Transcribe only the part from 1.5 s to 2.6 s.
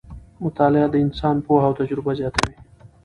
او تجربه زیاتوي